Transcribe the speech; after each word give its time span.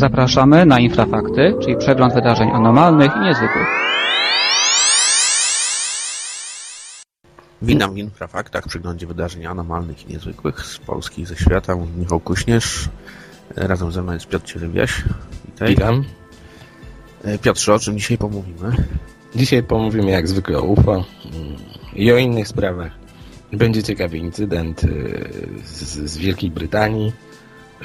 Zapraszamy 0.00 0.66
na 0.66 0.80
Infrafakty, 0.80 1.54
czyli 1.62 1.76
przegląd 1.76 2.14
wydarzeń 2.14 2.50
anormalnych 2.50 3.16
i 3.16 3.20
niezwykłych. 3.20 3.66
Witam 7.62 7.94
w 7.94 7.96
Infrafaktach, 7.96 8.66
przeglądzie 8.68 9.06
wydarzeń 9.06 9.46
anormalnych 9.46 10.08
i 10.08 10.12
niezwykłych 10.12 10.66
z 10.66 10.78
Polski 10.78 11.22
i 11.22 11.26
ze 11.26 11.36
świata. 11.36 11.76
Michał 11.96 12.20
Kuśnierz, 12.20 12.88
razem 13.56 13.92
ze 13.92 14.02
mną 14.02 14.12
jest 14.12 14.28
Piotr 14.28 14.46
Cielebiaś. 14.46 15.04
Witaj. 15.44 15.68
Witam. 15.68 16.04
E, 17.24 17.38
Piotrze, 17.38 17.74
o 17.74 17.78
czym 17.78 17.98
dzisiaj 17.98 18.18
pomówimy? 18.18 18.72
Dzisiaj 19.34 19.62
pomówimy 19.62 20.10
jak 20.10 20.28
zwykle 20.28 20.58
o 20.58 20.62
UFO 20.62 20.92
mm, 20.92 21.04
i 21.94 22.12
o 22.12 22.16
innych 22.16 22.48
sprawach. 22.48 22.92
Będzie 23.52 23.82
ciekawy 23.82 24.18
incydent 24.18 24.84
e, 24.84 24.88
z, 25.64 26.10
z 26.10 26.18
Wielkiej 26.18 26.50
Brytanii. 26.50 27.12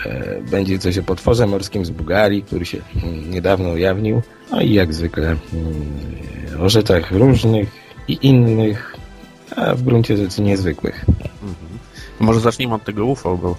E, 0.05 0.41
będzie 0.41 0.79
coś 0.79 0.97
o 0.97 1.03
potworze 1.03 1.47
morskim 1.47 1.85
z 1.85 1.89
Bułgarii, 1.89 2.43
który 2.43 2.65
się 2.65 2.81
mm, 3.03 3.31
niedawno 3.31 3.69
ujawnił. 3.69 4.21
No 4.51 4.61
i 4.61 4.73
jak 4.73 4.93
zwykle 4.93 5.27
mm, 5.27 6.61
o 6.61 6.69
rzeczach 6.69 7.11
różnych 7.11 7.69
i 8.07 8.17
innych, 8.21 8.95
a 9.55 9.75
w 9.75 9.81
gruncie 9.81 10.17
rzeczy 10.17 10.41
niezwykłych. 10.41 11.05
Mhm. 11.07 11.55
Może 12.19 12.39
zacznijmy 12.39 12.73
od 12.73 12.83
tego 12.83 13.05
UFO, 13.05 13.37
bo 13.37 13.55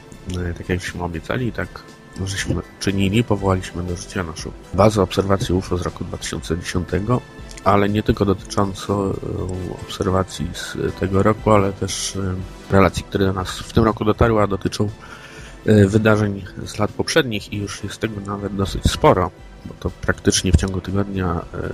tak 0.58 0.68
jakśmy 0.68 1.02
obiecali, 1.02 1.52
tak 1.52 1.68
żeśmy 2.24 2.54
czynili, 2.80 3.24
powołaliśmy 3.24 3.82
do 3.82 3.96
życia 3.96 4.22
naszą 4.22 4.50
bazę 4.74 5.02
obserwacji 5.02 5.54
UFO 5.54 5.78
z 5.78 5.82
roku 5.82 6.04
2010, 6.04 6.88
ale 7.64 7.88
nie 7.88 8.02
tylko 8.02 8.24
dotyczącą 8.24 9.12
obserwacji 9.82 10.48
z 10.54 10.76
tego 11.00 11.22
roku, 11.22 11.50
ale 11.50 11.72
też 11.72 12.16
e, 12.16 12.72
relacji, 12.72 13.02
które 13.02 13.26
do 13.26 13.32
nas 13.32 13.58
w 13.58 13.72
tym 13.72 13.84
roku 13.84 14.04
dotarły, 14.04 14.42
a 14.42 14.46
dotyczą 14.46 14.84
e, 14.84 14.88
wydarzeń 15.66 16.44
z 16.66 16.78
lat 16.78 16.92
poprzednich 16.92 17.52
i 17.52 17.56
już 17.56 17.84
jest 17.84 17.98
tego 17.98 18.20
nawet 18.26 18.56
dosyć 18.56 18.84
sporo, 18.84 19.30
bo 19.66 19.74
to 19.80 19.90
praktycznie 19.90 20.52
w 20.52 20.56
ciągu 20.56 20.80
tygodnia 20.80 21.40
e, 21.54 21.68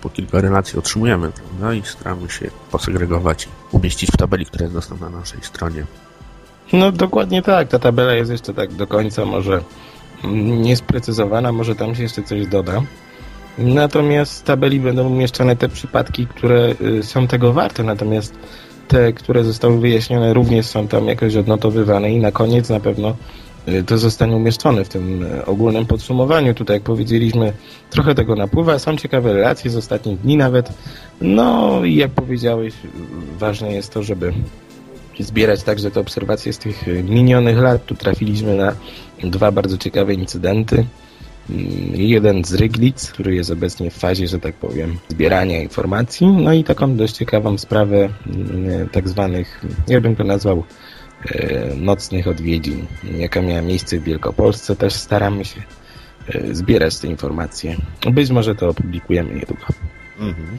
po 0.00 0.10
kilka 0.10 0.40
relacji 0.40 0.78
otrzymujemy, 0.78 1.32
prawda? 1.32 1.74
I 1.74 1.82
staramy 1.84 2.30
się 2.30 2.50
posegregować, 2.70 3.48
umieścić 3.72 4.10
w 4.10 4.16
tabeli, 4.16 4.46
która 4.46 4.62
jest 4.62 4.74
dostępna 4.74 5.10
na 5.10 5.18
naszej 5.18 5.42
stronie. 5.42 5.84
No 6.72 6.92
dokładnie 6.92 7.42
tak, 7.42 7.68
ta 7.68 7.78
tabela 7.78 8.12
jest 8.12 8.30
jeszcze 8.30 8.54
tak 8.54 8.72
do 8.72 8.86
końca 8.86 9.24
może 9.24 9.60
niesprecyzowana, 10.40 11.52
może 11.52 11.74
tam 11.74 11.94
się 11.94 12.02
jeszcze 12.02 12.22
coś 12.22 12.46
doda. 12.46 12.82
Natomiast 13.58 14.40
w 14.40 14.42
tabeli 14.42 14.80
będą 14.80 15.06
umieszczone 15.06 15.56
te 15.56 15.68
przypadki, 15.68 16.26
które 16.26 16.74
y, 16.80 17.02
są 17.02 17.26
tego 17.26 17.52
warte, 17.52 17.82
natomiast 17.82 18.34
te, 18.88 19.12
które 19.12 19.44
zostały 19.44 19.80
wyjaśnione 19.80 20.34
również 20.34 20.66
są 20.66 20.88
tam 20.88 21.06
jakoś 21.08 21.36
odnotowywane 21.36 22.12
i 22.12 22.20
na 22.20 22.32
koniec 22.32 22.68
na 22.68 22.80
pewno 22.80 23.16
y, 23.68 23.84
to 23.84 23.98
zostanie 23.98 24.36
umieszczone 24.36 24.84
w 24.84 24.88
tym 24.88 25.22
y, 25.22 25.44
ogólnym 25.46 25.86
podsumowaniu. 25.86 26.54
Tutaj, 26.54 26.76
jak 26.76 26.82
powiedzieliśmy, 26.82 27.52
trochę 27.90 28.14
tego 28.14 28.34
napływa. 28.34 28.78
Są 28.78 28.96
ciekawe 28.96 29.32
relacje 29.32 29.70
z 29.70 29.76
ostatnich 29.76 30.20
dni 30.20 30.36
nawet. 30.36 30.72
No 31.20 31.80
i 31.84 31.96
jak 31.96 32.10
powiedziałeś, 32.10 32.74
ważne 33.38 33.72
jest 33.72 33.92
to, 33.92 34.02
żeby 34.02 34.32
zbierać 35.20 35.62
także 35.62 35.90
te 35.90 36.00
obserwacje 36.00 36.52
z 36.52 36.58
tych 36.58 36.86
minionych 37.04 37.58
lat. 37.58 37.86
Tu 37.86 37.94
trafiliśmy 37.94 38.54
na 38.54 38.72
dwa 39.24 39.52
bardzo 39.52 39.78
ciekawe 39.78 40.14
incydenty. 40.14 40.84
Mm, 41.50 41.94
jeden 41.94 42.44
z 42.44 42.54
Ryglic, 42.54 43.12
który 43.12 43.34
jest 43.34 43.50
obecnie 43.50 43.90
w 43.90 43.94
fazie, 43.94 44.28
że 44.28 44.38
tak 44.38 44.54
powiem, 44.54 44.98
zbierania 45.08 45.62
informacji. 45.62 46.26
No 46.26 46.52
i 46.52 46.64
taką 46.64 46.96
dość 46.96 47.14
ciekawą 47.14 47.58
sprawę 47.58 48.08
mm, 48.26 48.88
tak 48.88 49.08
zwanych, 49.08 49.64
ja 49.88 50.00
bym 50.00 50.16
to 50.16 50.24
nazwał, 50.24 50.64
e, 51.24 51.74
nocnych 51.76 52.28
odwiedzin, 52.28 52.86
jaka 53.18 53.42
miała 53.42 53.62
miejsce 53.62 53.98
w 53.98 54.02
Wielkopolsce. 54.02 54.76
Też 54.76 54.94
staramy 54.94 55.44
się 55.44 55.62
e, 56.28 56.54
zbierać 56.54 56.98
te 56.98 57.06
informacje. 57.06 57.76
Być 58.12 58.30
może 58.30 58.54
to 58.54 58.68
opublikujemy 58.68 59.34
niedługo. 59.34 59.66
Mhm. 60.18 60.58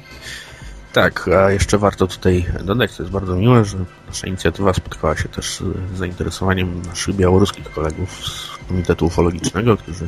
Tak, 0.93 1.27
a 1.27 1.51
jeszcze 1.51 1.77
warto 1.77 2.07
tutaj 2.07 2.45
dodać, 2.63 2.95
to 2.95 3.03
jest 3.03 3.13
bardzo 3.13 3.35
miłe, 3.35 3.65
że 3.65 3.77
nasza 4.07 4.27
inicjatywa 4.27 4.73
spotkała 4.73 5.17
się 5.17 5.29
też 5.29 5.61
z 5.93 5.97
zainteresowaniem 5.97 6.81
naszych 6.81 7.15
białoruskich 7.15 7.71
kolegów 7.71 8.27
z 8.27 8.57
Komitetu 8.67 9.05
Ufologicznego, 9.05 9.77
którzy 9.77 10.07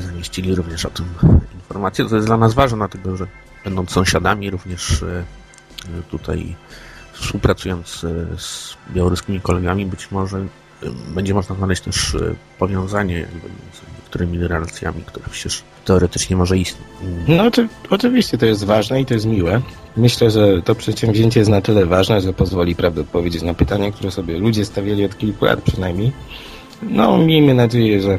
zamieścili 0.00 0.54
również 0.54 0.84
o 0.84 0.90
tym 0.90 1.06
informację. 1.54 2.08
To 2.08 2.14
jest 2.14 2.26
dla 2.26 2.36
nas 2.36 2.54
ważne, 2.54 2.78
dlatego 2.78 3.16
że 3.16 3.26
będąc 3.64 3.90
sąsiadami 3.90 4.50
również 4.50 5.02
e, 5.02 5.24
tutaj 6.10 6.56
współpracując 7.12 8.04
e, 8.04 8.38
z 8.38 8.76
białoruskimi 8.94 9.40
kolegami 9.40 9.86
być 9.86 10.10
może 10.10 10.46
będzie 11.14 11.34
można 11.34 11.54
znaleźć 11.54 11.82
też 11.82 12.16
powiązanie 12.58 13.26
z 13.72 13.98
niektórymi 13.98 14.38
relacjami, 14.38 15.02
które 15.06 15.24
przecież 15.30 15.62
teoretycznie 15.84 16.36
może 16.36 16.58
istnieć. 16.58 16.88
No 17.28 17.50
oczywiście 17.90 18.38
to 18.38 18.46
jest 18.46 18.64
ważne 18.64 19.00
i 19.00 19.06
to 19.06 19.14
jest 19.14 19.26
miłe. 19.26 19.60
Myślę, 19.96 20.30
że 20.30 20.62
to 20.62 20.74
przedsięwzięcie 20.74 21.40
jest 21.40 21.50
na 21.50 21.60
tyle 21.60 21.86
ważne, 21.86 22.20
że 22.20 22.32
pozwoli 22.32 22.74
prawdę 22.74 23.00
odpowiedzieć 23.00 23.42
na 23.42 23.54
pytania, 23.54 23.92
które 23.92 24.10
sobie 24.10 24.38
ludzie 24.38 24.64
stawiali 24.64 25.04
od 25.04 25.18
kilku 25.18 25.44
lat 25.44 25.62
przynajmniej. 25.62 26.12
No 26.82 27.18
miejmy 27.18 27.54
nadzieję, 27.54 28.02
że 28.02 28.18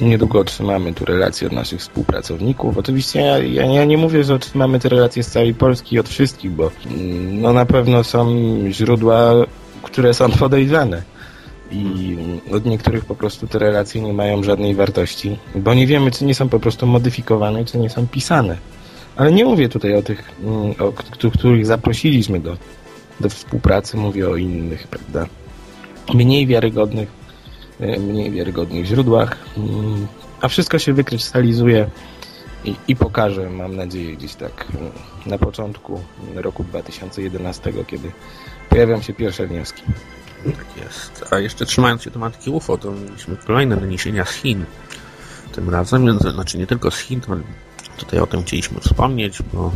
niedługo 0.00 0.40
otrzymamy 0.40 0.94
tu 0.94 1.04
relacje 1.04 1.46
od 1.46 1.52
naszych 1.52 1.80
współpracowników. 1.80 2.78
Oczywiście 2.78 3.20
ja, 3.20 3.38
ja, 3.38 3.66
ja, 3.66 3.84
nie 3.84 3.98
mówię, 3.98 4.24
że 4.24 4.34
otrzymamy 4.34 4.80
te 4.80 4.88
relacje 4.88 5.22
z 5.22 5.30
całej 5.30 5.54
Polski 5.54 5.96
i 5.96 5.98
od 5.98 6.08
wszystkich, 6.08 6.50
bo 6.50 6.70
mm, 6.86 7.40
no 7.40 7.52
na 7.52 7.66
pewno 7.66 8.04
są 8.04 8.34
źródła, 8.70 9.32
które 9.82 10.14
są 10.14 10.30
podejrzane 10.42 11.02
i 11.72 12.16
od 12.52 12.64
niektórych 12.64 13.04
po 13.04 13.14
prostu 13.14 13.46
te 13.46 13.58
relacje 13.58 14.02
nie 14.02 14.12
mają 14.12 14.42
żadnej 14.42 14.74
wartości, 14.74 15.38
bo 15.54 15.74
nie 15.74 15.86
wiemy, 15.86 16.10
czy 16.10 16.24
nie 16.24 16.34
są 16.34 16.48
po 16.48 16.60
prostu 16.60 16.86
modyfikowane, 16.86 17.64
czy 17.64 17.78
nie 17.78 17.90
są 17.90 18.06
pisane. 18.06 18.56
Ale 19.16 19.32
nie 19.32 19.44
mówię 19.44 19.68
tutaj 19.68 19.94
o 19.94 20.02
tych, 20.02 20.30
mm, 20.44 20.74
o 20.80 21.30
których 21.30 21.66
zaprosiliśmy 21.66 22.40
do, 22.40 22.56
do 23.20 23.28
współpracy, 23.28 23.96
mówię 23.96 24.28
o 24.28 24.36
innych, 24.36 24.88
prawda, 24.88 25.26
mniej 26.14 26.46
wiarygodnych, 26.46 27.23
mniej 27.80 28.30
wiarygodnych 28.30 28.86
źródłach, 28.86 29.36
mm, 29.56 30.06
a 30.40 30.48
wszystko 30.48 30.78
się 30.78 30.92
wykrystalizuje 30.92 31.90
i, 32.64 32.74
i 32.88 32.96
pokaże, 32.96 33.50
mam 33.50 33.76
nadzieję, 33.76 34.16
gdzieś 34.16 34.34
tak 34.34 34.66
mm, 34.74 34.92
na 35.26 35.38
początku 35.38 36.00
roku 36.34 36.64
2011, 36.64 37.72
kiedy 37.86 38.12
pojawią 38.68 39.02
się 39.02 39.12
pierwsze 39.12 39.46
wnioski. 39.46 39.82
Tak 40.44 40.84
jest. 40.84 41.24
A 41.30 41.38
jeszcze 41.38 41.66
trzymając 41.66 42.02
się 42.02 42.10
tematyki 42.10 42.50
UFO, 42.50 42.78
to 42.78 42.92
mieliśmy 42.92 43.36
kolejne 43.36 43.76
doniesienia 43.76 44.24
z 44.24 44.32
Chin. 44.32 44.64
Tym 45.52 45.70
razem, 45.70 46.18
znaczy 46.18 46.58
nie 46.58 46.66
tylko 46.66 46.90
z 46.90 46.98
Chin, 46.98 47.20
tutaj 47.96 48.20
o 48.20 48.26
tym 48.26 48.42
chcieliśmy 48.42 48.80
wspomnieć, 48.80 49.38
bo 49.52 49.72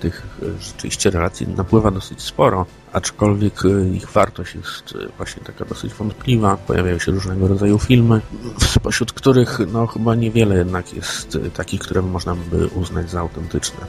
tych 0.00 0.26
rzeczywiście 0.60 1.10
relacji 1.10 1.48
napływa 1.48 1.90
dosyć 1.90 2.22
sporo, 2.22 2.66
aczkolwiek 2.92 3.62
ich 3.92 4.10
wartość 4.10 4.54
jest 4.54 4.94
właśnie 5.16 5.42
taka 5.44 5.64
dosyć 5.64 5.94
wątpliwa. 5.94 6.56
Pojawiają 6.56 6.98
się 6.98 7.12
różnego 7.12 7.48
rodzaju 7.48 7.78
filmy, 7.78 8.20
spośród 8.58 9.12
których 9.12 9.58
no 9.72 9.86
chyba 9.86 10.14
niewiele 10.14 10.56
jednak 10.56 10.94
jest 10.94 11.38
takich, 11.54 11.80
które 11.80 12.02
można 12.02 12.34
by 12.34 12.66
uznać 12.66 13.10
za 13.10 13.20
autentyczne. 13.20 13.86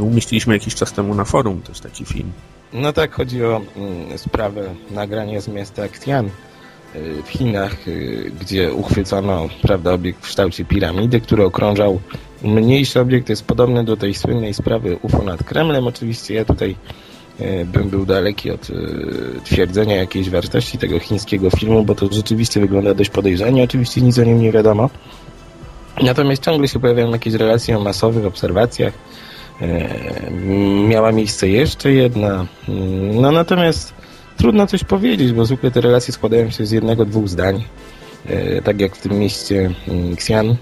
Umieściliśmy 0.00 0.54
jakiś 0.54 0.74
czas 0.74 0.92
temu 0.92 1.14
na 1.14 1.24
forum 1.24 1.62
też 1.62 1.80
taki 1.80 2.04
film 2.04 2.32
no 2.72 2.92
tak, 2.92 3.12
chodzi 3.12 3.44
o 3.44 3.60
mm, 3.76 4.18
sprawę 4.18 4.74
nagrania 4.90 5.40
z 5.40 5.48
miasta 5.48 5.82
Xi'an 5.82 6.28
w 7.24 7.28
Chinach, 7.28 7.88
y, 7.88 8.32
gdzie 8.40 8.72
uchwycono 8.72 9.48
prawda, 9.62 9.92
obiekt 9.92 10.18
w 10.18 10.28
kształcie 10.28 10.64
piramidy, 10.64 11.20
który 11.20 11.44
okrążał 11.44 12.00
mniejszy 12.42 13.00
obiekt, 13.00 13.28
jest 13.28 13.44
podobny 13.44 13.84
do 13.84 13.96
tej 13.96 14.14
słynnej 14.14 14.54
sprawy 14.54 14.96
UFO 15.02 15.22
nad 15.22 15.44
Kremlem. 15.44 15.86
Oczywiście 15.86 16.34
ja 16.34 16.44
tutaj 16.44 16.76
y, 17.40 17.66
bym 17.72 17.90
był 17.90 18.06
daleki 18.06 18.50
od 18.50 18.68
twierdzenia 19.44 19.96
jakiejś 19.96 20.30
wartości 20.30 20.78
tego 20.78 20.98
chińskiego 20.98 21.50
filmu, 21.50 21.84
bo 21.84 21.94
to 21.94 22.08
rzeczywiście 22.12 22.60
wygląda 22.60 22.94
dość 22.94 23.10
podejrzanie. 23.10 23.64
Oczywiście 23.64 24.00
nic 24.00 24.18
o 24.18 24.24
nim 24.24 24.40
nie 24.40 24.52
wiadomo. 24.52 24.90
Natomiast 26.02 26.44
ciągle 26.44 26.68
się 26.68 26.80
pojawiają 26.80 27.10
jakieś 27.10 27.34
relacje 27.34 27.78
o 27.78 27.80
masowych 27.80 28.26
obserwacjach, 28.26 28.92
E, 29.62 30.30
miała 30.88 31.12
miejsce 31.12 31.48
jeszcze 31.48 31.92
jedna. 31.92 32.46
No 33.12 33.32
natomiast 33.32 33.94
trudno 34.36 34.66
coś 34.66 34.84
powiedzieć, 34.84 35.32
bo 35.32 35.44
zwykle 35.44 35.70
te 35.70 35.80
relacje 35.80 36.14
składają 36.14 36.50
się 36.50 36.66
z 36.66 36.70
jednego, 36.70 37.04
dwóch 37.04 37.28
zdań. 37.28 37.64
E, 38.26 38.62
tak 38.62 38.80
jak 38.80 38.96
w 38.96 39.02
tym 39.02 39.18
mieście 39.18 39.70
mm, 39.88 40.14
Xi'an, 40.14 40.54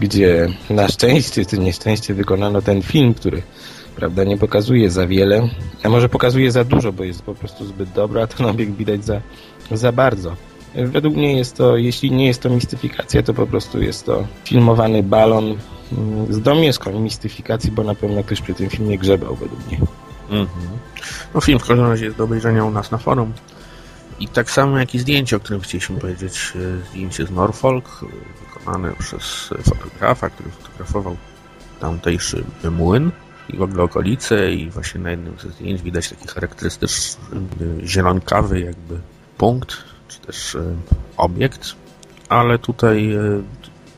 gdzie 0.00 0.48
na 0.70 0.88
szczęście 0.88 1.46
czy 1.46 1.58
nieszczęście 1.68 2.14
wykonano 2.14 2.62
ten 2.62 2.82
film, 2.82 3.14
który 3.14 3.42
prawda, 3.96 4.24
nie 4.24 4.36
pokazuje 4.36 4.90
za 4.90 5.06
wiele, 5.06 5.48
a 5.82 5.88
może 5.88 6.08
pokazuje 6.08 6.52
za 6.52 6.64
dużo, 6.64 6.92
bo 6.92 7.04
jest 7.04 7.22
po 7.22 7.34
prostu 7.34 7.66
zbyt 7.66 7.90
dobra, 7.90 8.22
a 8.22 8.26
ten 8.26 8.46
obiekt 8.46 8.72
widać 8.72 9.04
za, 9.04 9.20
za 9.72 9.92
bardzo. 9.92 10.36
Według 10.74 11.16
mnie 11.16 11.36
jest 11.36 11.56
to, 11.56 11.76
jeśli 11.76 12.10
nie 12.10 12.26
jest 12.26 12.42
to 12.42 12.50
mistyfikacja, 12.50 13.22
to 13.22 13.34
po 13.34 13.46
prostu 13.46 13.82
jest 13.82 14.06
to 14.06 14.26
filmowany 14.44 15.02
balon 15.02 15.56
z 16.30 16.40
domieszką 16.40 17.00
mistyfikacji, 17.00 17.72
bo 17.72 17.84
na 17.84 17.94
pewno 17.94 18.24
ktoś 18.24 18.40
przy 18.40 18.54
tym 18.54 18.70
filmie 18.70 18.98
grzebał 18.98 19.34
według 19.34 19.66
mnie. 19.66 19.78
Mhm. 20.30 20.78
No 21.34 21.40
film 21.40 21.58
w 21.58 21.66
każdym 21.66 21.86
razie 21.86 22.04
jest 22.04 22.16
do 22.16 22.24
obejrzenia 22.24 22.64
u 22.64 22.70
nas 22.70 22.90
na 22.90 22.98
forum. 22.98 23.32
I 24.20 24.28
tak 24.28 24.50
samo 24.50 24.78
jak 24.78 24.94
i 24.94 24.98
zdjęcie, 24.98 25.36
o 25.36 25.40
którym 25.40 25.60
chcieliśmy 25.60 26.00
powiedzieć, 26.00 26.52
e, 26.56 26.88
zdjęcie 26.90 27.26
z 27.26 27.30
Norfolk, 27.30 28.04
zatrzymany 28.68 28.92
przez 28.98 29.50
fotografa, 29.64 30.30
który 30.30 30.50
fotografował 30.50 31.16
tamtejszy 31.80 32.44
młyn 32.70 33.10
i 33.48 33.56
w 33.56 33.62
ogóle 33.62 33.82
okolice 33.82 34.52
i 34.52 34.70
właśnie 34.70 35.00
na 35.00 35.10
jednym 35.10 35.38
ze 35.38 35.50
zdjęć 35.50 35.82
widać 35.82 36.08
taki 36.08 36.28
charakterystyczny 36.28 37.24
zielonkawy 37.84 38.60
jakby 38.60 39.00
punkt, 39.38 39.76
czy 40.08 40.20
też 40.20 40.54
e, 40.54 40.76
obiekt, 41.16 41.74
ale 42.28 42.58
tutaj 42.58 43.12
e, 43.12 43.20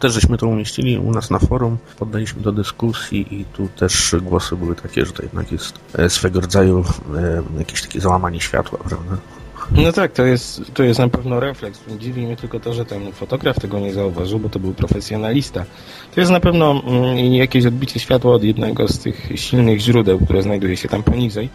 też 0.01 0.13
żeśmy 0.13 0.39
to 0.39 0.47
umieścili 0.47 0.99
u 0.99 1.11
nas 1.11 1.31
na 1.31 1.39
forum, 1.39 1.79
poddaliśmy 1.99 2.43
do 2.43 2.53
dyskusji 2.53 3.41
i 3.41 3.45
tu 3.45 3.69
też 3.69 4.15
głosy 4.23 4.57
były 4.57 4.75
takie, 4.75 5.07
że 5.07 5.13
to 5.13 5.23
jednak 5.23 5.53
jest 5.53 5.79
e, 5.99 6.11
swego 6.11 6.41
rodzaju 6.41 6.85
jakieś 7.59 7.83
takie 7.83 8.01
załamanie 8.01 8.41
światła, 8.41 8.79
prawda? 8.79 9.17
No 9.73 9.93
tak, 9.93 10.13
to 10.13 10.25
jest, 10.25 10.63
to 10.75 10.83
jest 10.83 11.01
na 11.01 11.09
pewno 11.09 11.41
refleks. 11.41 11.81
Dziwi 11.99 12.27
mnie 12.27 12.37
tylko 12.37 12.61
to, 12.61 12.75
że 12.75 12.85
ten 12.85 13.13
fotograf 13.13 13.61
tego 13.61 13.81
nie 13.81 13.93
zauważył, 13.93 14.39
bo 14.39 14.49
to 14.49 14.59
był 14.59 14.75
profesjonalista. 14.75 15.65
To 16.15 16.21
jest 16.21 16.33
na 16.33 16.41
pewno 16.41 16.83
mm, 16.87 17.35
jakieś 17.35 17.67
odbicie 17.67 18.01
światła 18.01 18.35
od 18.35 18.45
jednego 18.45 18.89
z 18.89 18.99
tych 18.99 19.29
silnych 19.35 19.81
źródeł, 19.81 20.19
które 20.19 20.43
znajduje 20.43 20.77
się 20.77 20.89
tam 20.89 21.03
poniżej. 21.03 21.49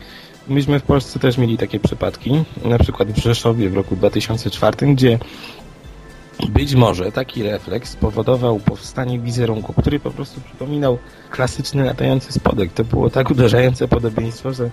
Myśmy 0.47 0.79
w 0.79 0.83
Polsce 0.83 1.19
też 1.19 1.37
mieli 1.37 1.57
takie 1.57 1.79
przypadki, 1.79 2.43
na 2.65 2.77
przykład 2.77 3.11
w 3.11 3.17
Rzeszowie 3.17 3.69
w 3.69 3.73
roku 3.73 3.95
2004, 3.95 4.93
gdzie 4.93 5.19
być 6.49 6.75
może 6.75 7.11
taki 7.11 7.43
refleks 7.43 7.89
spowodował 7.89 8.59
powstanie 8.59 9.19
wizerunku, 9.19 9.73
który 9.73 9.99
po 9.99 10.11
prostu 10.11 10.41
przypominał 10.41 10.97
klasyczny 11.31 11.83
latający 11.83 12.33
spodek. 12.33 12.73
To 12.73 12.83
było 12.83 13.09
tak 13.09 13.31
uderzające 13.31 13.87
podobieństwo, 13.87 14.53
że 14.53 14.69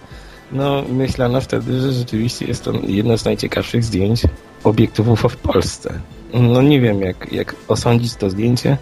no, 0.53 0.83
myślano 0.89 1.41
wtedy, 1.41 1.81
że 1.81 1.93
rzeczywiście 1.93 2.47
jest 2.47 2.65
to 2.65 2.73
jedno 2.87 3.19
z 3.19 3.25
najciekawszych 3.25 3.85
zdjęć 3.85 4.23
obiektów 4.65 5.09
UFO 5.09 5.29
w 5.29 5.37
Polsce. 5.37 6.01
No 6.35 6.63
nie 6.63 6.81
wiem, 6.81 7.01
jak, 7.01 7.33
jak 7.33 7.55
osądzić 7.69 8.15
to 8.15 8.31
zdjęcie. 8.31 8.77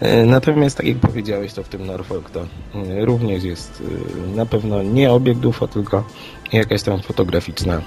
E, 0.00 0.26
natomiast, 0.26 0.76
tak 0.76 0.86
jak 0.86 0.98
powiedziałeś, 0.98 1.52
to 1.52 1.62
w 1.62 1.68
tym 1.68 1.86
Norfolk 1.86 2.30
to 2.30 2.40
e, 2.40 3.04
również 3.04 3.44
jest 3.44 3.82
e, 4.32 4.36
na 4.36 4.46
pewno 4.46 4.82
nie 4.82 5.12
obiekt 5.12 5.44
UFO, 5.44 5.68
tylko 5.68 6.04
jakaś 6.52 6.82
tam 6.82 7.02
fotograficzna 7.02 7.80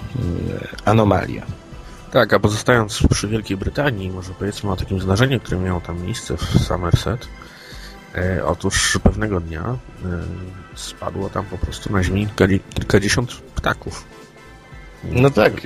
anomalia. 0.86 1.46
Tak, 2.14 2.34
a 2.34 2.40
pozostając 2.40 3.00
przy 3.10 3.28
Wielkiej 3.28 3.58
Brytanii, 3.58 4.12
może 4.12 4.34
powiedzmy 4.34 4.72
o 4.72 4.76
takim 4.76 5.00
zdarzeniu, 5.00 5.40
które 5.40 5.60
miało 5.60 5.82
tam 5.82 6.02
miejsce 6.02 6.38
w 6.38 6.44
Somerset. 6.44 7.28
E, 8.16 8.46
otóż 8.46 9.00
pewnego 9.04 9.40
dnia 9.40 9.62
e, 9.62 9.78
spadło 10.76 11.30
tam 11.30 11.46
po 11.46 11.58
prostu 11.58 11.94
na 11.94 12.04
ziemi 12.04 12.28
kilkadziesiąt 12.74 13.32
ptaków. 13.36 14.06
No 15.12 15.30
tak, 15.30 15.62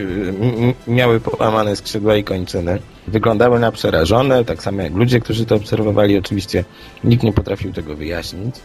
miały 0.87 1.19
połamane 1.19 1.75
skrzydła 1.75 2.15
i 2.15 2.23
kończyny. 2.23 2.79
Wyglądały 3.07 3.59
na 3.59 3.71
przerażone, 3.71 4.45
tak 4.45 4.63
samo 4.63 4.81
jak 4.81 4.93
ludzie, 4.93 5.19
którzy 5.19 5.45
to 5.45 5.55
obserwowali. 5.55 6.17
Oczywiście 6.17 6.65
nikt 7.03 7.23
nie 7.23 7.33
potrafił 7.33 7.73
tego 7.73 7.95
wyjaśnić. 7.95 8.55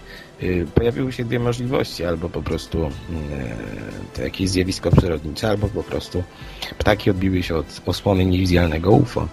Y, 0.43 0.67
pojawiły 0.75 1.13
się 1.13 1.25
dwie 1.25 1.39
możliwości, 1.39 2.05
albo 2.05 2.29
po 2.29 2.43
prostu 2.43 2.85
e, 2.85 2.91
to 4.15 4.23
jakieś 4.23 4.49
zjawisko 4.49 4.91
przyrodnicze, 4.91 5.49
albo 5.49 5.69
po 5.69 5.83
prostu 5.83 6.25
ptaki 6.79 7.11
odbiły 7.11 7.43
się 7.43 7.57
od 7.57 7.81
osłony 7.87 8.25
niewidzialnego 8.25 8.91
UFO. 8.91 9.29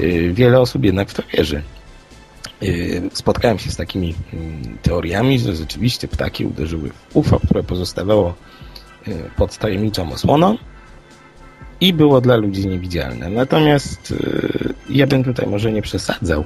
Y, 0.00 0.32
wiele 0.34 0.60
osób 0.60 0.84
jednak 0.84 1.10
w 1.10 1.14
to 1.14 1.22
wierzy. 1.32 1.62
Y, 2.62 3.02
spotkałem 3.12 3.58
się 3.58 3.70
z 3.70 3.76
takimi 3.76 4.14
mm, 4.32 4.78
teoriami, 4.82 5.38
że 5.38 5.56
rzeczywiście 5.56 6.08
ptaki 6.08 6.44
uderzyły 6.44 6.90
w 6.90 7.16
UFO, 7.16 7.40
które 7.40 7.62
pozostawało 7.62 8.34
pod 9.36 9.58
tajemniczą 9.58 10.12
osłoną 10.12 10.56
i 11.82 11.92
było 11.92 12.20
dla 12.20 12.36
ludzi 12.36 12.66
niewidzialne. 12.66 13.30
Natomiast 13.30 14.14
ja 14.90 15.06
bym 15.06 15.24
tutaj 15.24 15.46
może 15.46 15.72
nie 15.72 15.82
przesadzał 15.82 16.44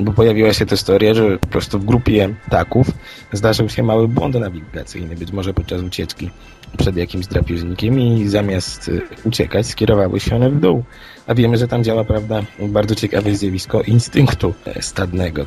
bo 0.00 0.12
pojawiła 0.12 0.52
się 0.52 0.66
też 0.66 0.82
teoria, 0.82 1.14
że 1.14 1.38
po 1.38 1.46
prostu 1.46 1.78
w 1.78 1.84
grupie 1.84 2.34
ptaków 2.46 2.86
zdarzył 3.32 3.68
się 3.68 3.82
mały 3.82 4.08
błąd 4.08 4.34
nawigacyjny, 4.34 5.16
być 5.16 5.32
może 5.32 5.54
podczas 5.54 5.82
ucieczki 5.82 6.30
przed 6.78 6.96
jakimś 6.96 7.26
drapieżnikiem 7.26 8.00
i 8.00 8.28
zamiast 8.28 8.88
y, 8.88 9.00
uciekać 9.24 9.66
skierowały 9.66 10.20
się 10.20 10.36
one 10.36 10.50
w 10.50 10.60
dół. 10.60 10.84
A 11.26 11.34
wiemy, 11.34 11.56
że 11.56 11.68
tam 11.68 11.84
działa, 11.84 12.04
prawda, 12.04 12.42
bardzo 12.58 12.94
ciekawe 12.94 13.36
zjawisko 13.36 13.82
instynktu 13.82 14.54
e, 14.64 14.82
stadnego. 14.82 15.46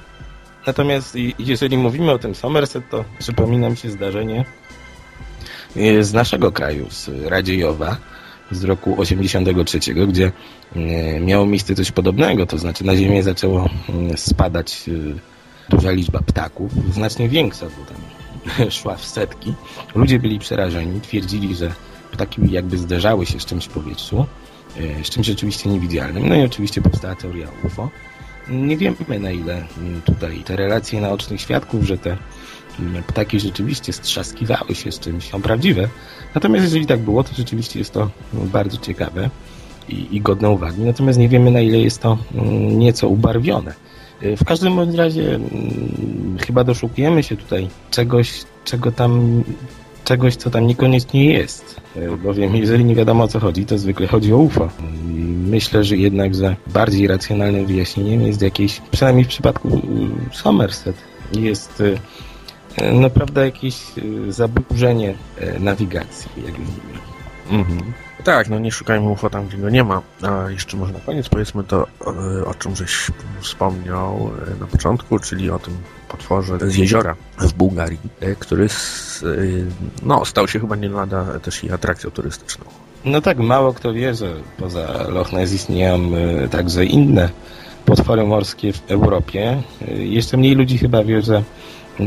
Natomiast 0.68 1.18
jeżeli 1.40 1.78
mówimy 1.78 2.12
o 2.12 2.20
tym 2.20 2.36
Somerset, 2.36 2.90
to 2.90 3.06
przypomina 3.20 3.70
mi 3.70 3.78
się 3.78 3.90
zdarzenie 3.90 4.46
e, 5.76 6.04
z 6.04 6.14
naszego 6.14 6.52
kraju, 6.52 6.88
z 6.90 7.10
Radziejowa, 7.26 7.98
z 8.52 8.64
roku 8.64 9.02
83, 9.02 9.80
gdzie 10.08 10.32
e, 10.76 11.20
miało 11.20 11.46
miejsce 11.46 11.76
coś 11.76 11.92
podobnego, 11.92 12.46
to 12.46 12.58
znaczy 12.58 12.86
na 12.86 12.96
ziemię 12.96 13.24
zaczęło 13.24 13.70
e, 14.12 14.18
spadać 14.18 14.90
e, 14.90 15.20
duża 15.70 15.92
liczba 15.92 16.20
ptaków, 16.20 16.72
znacznie 16.94 17.30
większa, 17.30 17.66
bo 17.66 17.86
tam 17.86 18.72
szła 18.72 18.96
w 18.96 19.06
setki. 19.06 19.54
Ludzie 19.96 20.20
byli 20.20 20.40
przerażeni, 20.40 21.02
twierdzili, 21.02 21.56
że 21.56 21.72
ptaki 22.12 22.42
jakby 22.52 22.78
zderzały 22.78 23.26
się 23.26 23.40
z 23.40 23.46
czymś 23.46 23.66
w 23.66 23.70
powietrzu, 23.70 24.26
z 25.04 25.10
czymś 25.10 25.30
oczywiście 25.30 25.70
niewidzialnym. 25.70 26.30
No 26.30 26.36
i 26.36 26.42
oczywiście 26.42 26.82
powstała 26.82 27.16
teoria 27.16 27.48
UFO. 27.64 27.90
Nie 28.50 28.78
wiemy 28.78 29.20
na 29.20 29.32
ile 29.32 29.66
tutaj 30.06 30.44
te 30.44 30.56
relacje 30.56 31.02
naocznych 31.02 31.42
świadków, 31.42 31.84
że 31.84 31.98
te 31.98 32.18
ptaki 33.08 33.40
rzeczywiście 33.40 33.94
strzaskiwały 33.94 34.76
się 34.76 34.92
z 34.92 35.00
czymś, 35.00 35.30
są 35.30 35.42
prawdziwe. 35.42 35.88
Natomiast 36.36 36.64
jeżeli 36.64 36.86
tak 36.86 37.00
było, 37.00 37.24
to 37.24 37.34
rzeczywiście 37.36 37.80
jest 37.80 37.94
to 37.94 38.10
bardzo 38.34 38.78
ciekawe 38.78 39.30
i, 39.90 40.08
i 40.12 40.22
godne 40.22 40.50
uwagi. 40.50 40.82
Natomiast 40.82 41.20
nie 41.20 41.30
wiemy, 41.30 41.52
na 41.52 41.62
ile 41.62 41.78
jest 41.78 42.02
to 42.02 42.18
mm, 42.34 42.80
nieco 42.80 43.08
ubarwione. 43.08 43.74
Y, 44.24 44.38
w 44.38 44.44
każdym 44.44 44.96
razie 44.96 45.36
mm, 45.36 46.38
chyba 46.40 46.64
doszukujemy 46.64 47.24
się 47.24 47.38
tutaj 47.38 47.68
czegoś, 47.92 48.44
czego 48.66 48.92
tam, 48.92 49.44
czegoś, 50.06 50.36
co 50.36 50.50
tam 50.50 50.68
niekoniecznie 50.68 51.26
jest. 51.26 51.82
Y, 51.98 52.18
bowiem 52.18 52.56
jeżeli 52.56 52.86
nie 52.86 52.96
wiadomo 52.96 53.24
o 53.24 53.28
co 53.28 53.40
chodzi, 53.40 53.66
to 53.66 53.78
zwykle 53.78 54.08
chodzi 54.08 54.34
o 54.34 54.38
UFO. 54.38 54.70
Myślę, 55.46 55.84
że 55.84 55.98
jednak 55.98 56.36
za 56.36 56.56
bardziej 56.68 57.08
racjonalnym 57.08 57.66
wyjaśnieniem 57.66 58.22
jest 58.22 58.42
jakieś, 58.42 58.82
przynajmniej 58.92 59.26
w 59.26 59.28
przypadku 59.28 59.68
y, 59.68 60.36
Somerset, 60.36 60.96
jest 61.40 61.84
naprawdę 62.78 63.46
jakieś 63.46 63.98
y, 63.98 64.34
zaburzenie 64.34 65.14
e, 65.38 65.60
nawigacji, 65.60 66.32
jak 66.46 66.60
mówimy. 66.60 67.00
Mhm. 67.50 67.94
Tak, 68.24 68.50
no 68.50 68.60
nie 68.60 68.72
szukajmy 68.72 69.10
UFO 69.10 69.30
tam, 69.30 69.48
gdzie 69.48 69.58
go 69.58 69.70
nie 69.70 69.84
ma. 69.84 70.02
A 70.22 70.50
jeszcze 70.50 70.78
może 70.78 70.94
na 70.94 71.00
koniec 71.00 71.30
powiedzmy 71.30 71.64
to, 71.64 71.88
e, 72.42 72.46
o 72.46 72.54
czym 72.54 72.76
żeś 72.76 73.12
wspomniał 73.42 74.32
e, 74.58 74.60
na 74.60 74.68
początku, 74.68 75.20
czyli 75.20 75.50
o 75.50 75.60
tym 75.60 75.74
potworze 76.08 76.58
z 76.60 76.76
jeziora 76.76 77.16
w 77.38 77.54
Bułgarii, 77.54 78.00
który 78.40 78.68
no, 80.04 80.26
stał 80.26 80.48
się 80.48 80.60
chyba 80.60 80.76
nie 80.76 80.90
lada 80.90 81.40
też 81.40 81.64
i 81.64 81.72
atrakcją 81.72 82.12
turystyczną. 82.12 82.66
No 83.06 83.22
tak, 83.22 83.38
mało 83.38 83.74
kto 83.74 83.94
wie, 83.94 84.16
że 84.16 84.34
poza 84.58 85.08
Loch 85.10 85.34
Ness 85.34 85.54
istnieją 85.54 86.00
także 86.52 86.86
inne 86.86 87.30
potwory 87.86 88.24
morskie 88.24 88.74
w 88.74 88.92
Europie. 88.92 89.62
Jeszcze 89.96 90.38
mniej 90.38 90.56
ludzi 90.56 90.78
chyba 90.78 91.04
wie, 91.04 91.22
że 91.22 91.44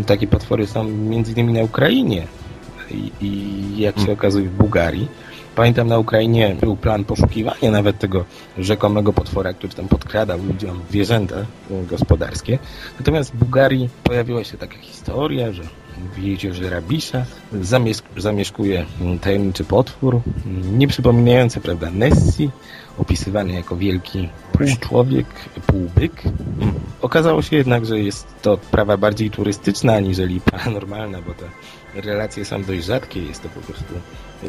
takie 0.07 0.27
potwory 0.27 0.67
są 0.67 0.85
między 0.85 1.33
innymi 1.33 1.53
na 1.53 1.63
Ukrainie 1.63 2.27
i, 2.91 3.11
i 3.21 3.81
jak 3.81 3.95
się 3.95 4.01
hmm. 4.01 4.19
okazuje 4.19 4.49
w 4.49 4.55
Bułgarii. 4.55 5.09
Pamiętam 5.57 5.89
na 5.89 5.99
Ukrainie 5.99 6.57
był 6.61 6.77
plan 6.77 7.05
poszukiwania 7.05 7.71
nawet 7.71 7.99
tego 7.99 8.25
rzekomego 8.59 9.13
potwora, 9.13 9.53
który 9.53 9.73
tam 9.73 9.89
podkradał 9.89 10.39
ludziom 10.43 10.81
zwierzęta 10.91 11.37
gospodarskie. 11.71 12.59
Natomiast 12.99 13.33
w 13.33 13.37
Bułgarii 13.37 13.89
pojawiła 14.03 14.45
się 14.45 14.59
taka 14.59 14.79
historia, 14.79 15.53
że 15.53 15.63
w 16.17 16.23
jeziorze 16.23 16.71
Rabisza 16.71 17.25
zamieszkuje 18.17 18.87
tajemniczy 19.21 19.65
potwór, 19.65 20.21
nie 20.73 20.89
przypominający, 20.89 21.61
prawda, 21.61 21.91
Nessie, 21.91 22.51
opisywany 22.99 23.53
jako 23.53 23.77
wielki 23.77 24.29
półczłowiek, 24.53 25.27
półbyk. 25.67 26.23
Okazało 27.05 27.43
się 27.43 27.57
jednak, 27.57 27.87
że 27.87 27.99
jest 27.99 28.27
to 28.43 28.57
prawa 28.57 28.97
bardziej 28.97 29.31
turystyczna 29.31 29.95
aniżeli 29.95 30.41
paranormalna, 30.41 31.19
bo 31.23 31.35
te 31.35 31.45
relacje 32.01 32.45
są 32.45 32.63
dość 32.63 32.85
rzadkie. 32.85 33.23
Jest 33.23 33.43
to 33.43 33.49
po 33.49 33.61
prostu 33.61 33.95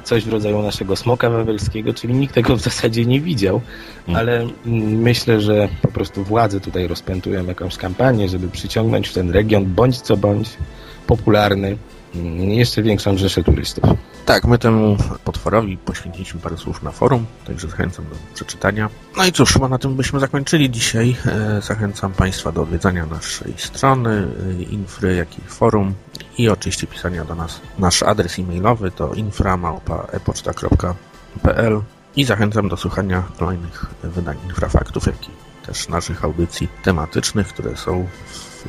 coś 0.03 0.25
w 0.25 0.31
rodzaju 0.31 0.61
naszego 0.61 0.95
smoka 0.95 1.29
wawelskiego, 1.29 1.93
czyli 1.93 2.13
nikt 2.13 2.35
tego 2.35 2.55
w 2.55 2.61
zasadzie 2.61 3.05
nie 3.05 3.21
widział, 3.21 3.61
mm. 4.07 4.19
ale 4.19 4.47
myślę, 4.65 5.41
że 5.41 5.67
po 5.81 5.87
prostu 5.87 6.23
władze 6.23 6.59
tutaj 6.59 6.87
rozpętują 6.87 7.45
jakąś 7.45 7.77
kampanię, 7.77 8.29
żeby 8.29 8.47
przyciągnąć 8.47 9.07
w 9.07 9.13
ten 9.13 9.31
region 9.31 9.65
bądź 9.65 10.01
co 10.01 10.17
bądź 10.17 10.49
popularny 11.07 11.77
jeszcze 12.37 12.81
większą 12.81 13.17
rzeszę 13.17 13.43
turystów. 13.43 13.83
Tak, 14.25 14.45
my 14.45 14.57
temu 14.57 14.97
potworowi 15.23 15.77
poświęciliśmy 15.77 16.39
parę 16.39 16.57
słów 16.57 16.83
na 16.83 16.91
forum, 16.91 17.25
także 17.47 17.67
zachęcam 17.67 18.05
do 18.05 18.15
przeczytania. 18.33 18.89
No 19.17 19.25
i 19.25 19.31
cóż, 19.31 19.53
chyba 19.53 19.67
na 19.67 19.77
tym 19.77 19.95
byśmy 19.95 20.19
zakończyli 20.19 20.69
dzisiaj. 20.69 21.15
E, 21.25 21.61
zachęcam 21.61 22.11
Państwa 22.11 22.51
do 22.51 22.61
odwiedzania 22.61 23.05
naszej 23.05 23.53
strony 23.57 24.27
e, 24.59 24.63
infry, 24.63 25.15
jak 25.15 25.39
i 25.39 25.41
forum 25.41 25.93
i 26.37 26.49
oczywiście 26.49 26.87
pisania 26.87 27.25
do 27.25 27.35
nas. 27.35 27.61
Nasz 27.79 28.03
adres 28.03 28.39
e-mailowy 28.39 28.91
to 28.91 29.13
infra.epoczta.pl 29.13 31.81
i 32.15 32.25
zachęcam 32.25 32.69
do 32.69 32.77
słuchania 32.77 33.23
kolejnych 33.39 33.85
wydań 34.03 34.37
infrafaktów, 34.45 35.05
jak 35.05 35.29
i 35.29 35.31
też 35.65 35.89
naszych 35.89 36.23
audycji 36.23 36.67
tematycznych, 36.83 37.47
które 37.47 37.77
są 37.77 38.07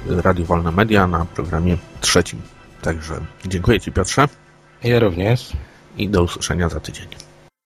w 0.06 0.18
Radiu 0.18 0.44
Wolne 0.44 0.72
Media 0.72 1.06
na 1.06 1.24
programie 1.24 1.76
trzecim. 2.00 2.42
Także 2.82 3.20
dziękuję 3.44 3.80
Ci 3.80 3.92
Piotrze 3.92 4.28
Ja 4.86 4.98
również. 4.98 5.52
i 5.98 6.08
do 6.08 6.22
usłyszenia 6.22 6.68
za 6.68 6.80
tydzień. 6.80 7.25